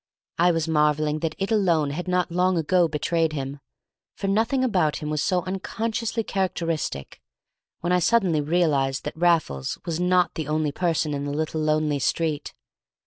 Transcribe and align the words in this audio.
I 0.39 0.49
was 0.49 0.67
marvelling 0.67 1.19
that 1.19 1.35
it 1.37 1.51
alone 1.51 1.91
had 1.91 2.07
not 2.07 2.31
long 2.31 2.57
ago 2.57 2.87
betrayed 2.87 3.33
him, 3.33 3.59
for 4.15 4.27
nothing 4.27 4.63
about 4.63 4.95
him 4.95 5.11
was 5.11 5.23
so 5.23 5.43
unconsciously 5.43 6.23
characteristic, 6.23 7.21
when 7.81 8.01
suddenly 8.01 8.39
I 8.39 8.41
realized 8.41 9.03
that 9.03 9.15
Raffles 9.15 9.77
was 9.85 9.99
not 9.99 10.33
the 10.33 10.47
only 10.47 10.71
person 10.71 11.13
in 11.13 11.25
the 11.25 11.31
little 11.31 11.61
lonely 11.61 11.99
street. 11.99 12.51